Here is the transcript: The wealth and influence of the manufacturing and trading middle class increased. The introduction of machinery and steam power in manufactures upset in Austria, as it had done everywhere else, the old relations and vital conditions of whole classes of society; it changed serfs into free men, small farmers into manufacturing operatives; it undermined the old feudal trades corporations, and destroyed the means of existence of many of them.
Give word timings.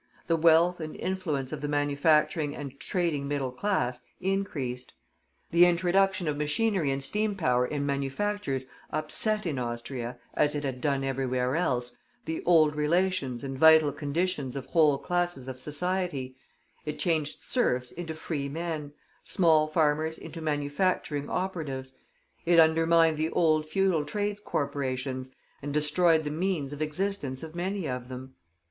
The 0.25 0.35
wealth 0.35 0.79
and 0.79 0.95
influence 0.95 1.51
of 1.53 1.61
the 1.61 1.67
manufacturing 1.67 2.55
and 2.55 2.79
trading 2.79 3.27
middle 3.27 3.51
class 3.51 4.01
increased. 4.19 4.93
The 5.51 5.67
introduction 5.67 6.27
of 6.27 6.37
machinery 6.37 6.89
and 6.89 7.03
steam 7.03 7.35
power 7.35 7.67
in 7.67 7.85
manufactures 7.85 8.65
upset 8.89 9.45
in 9.45 9.59
Austria, 9.59 10.17
as 10.33 10.55
it 10.55 10.63
had 10.63 10.81
done 10.81 11.03
everywhere 11.03 11.55
else, 11.55 11.95
the 12.25 12.41
old 12.45 12.75
relations 12.75 13.43
and 13.43 13.55
vital 13.59 13.91
conditions 13.91 14.55
of 14.55 14.65
whole 14.65 14.97
classes 14.97 15.47
of 15.47 15.59
society; 15.59 16.35
it 16.83 16.97
changed 16.97 17.39
serfs 17.43 17.91
into 17.91 18.15
free 18.15 18.49
men, 18.49 18.93
small 19.23 19.67
farmers 19.67 20.17
into 20.17 20.41
manufacturing 20.41 21.29
operatives; 21.29 21.93
it 22.43 22.59
undermined 22.59 23.17
the 23.17 23.29
old 23.29 23.67
feudal 23.67 24.03
trades 24.03 24.41
corporations, 24.43 25.35
and 25.61 25.71
destroyed 25.71 26.23
the 26.23 26.31
means 26.31 26.73
of 26.73 26.81
existence 26.81 27.43
of 27.43 27.53
many 27.53 27.87
of 27.87 28.09
them. 28.09 28.33